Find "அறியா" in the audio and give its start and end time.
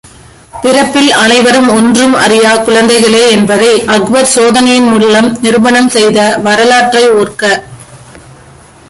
2.13-2.51